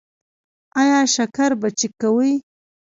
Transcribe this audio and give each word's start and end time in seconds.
ایا 0.79 0.99
شکر 1.15 1.51
به 1.59 1.69
چیک 1.77 1.93
کوئ؟ 2.01 2.31